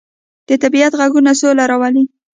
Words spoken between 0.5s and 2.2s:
طبیعت غږونه سوله راولي.